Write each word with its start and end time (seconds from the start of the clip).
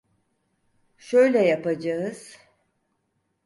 Şöyle 0.97 1.39
yapacağız… 1.45 2.37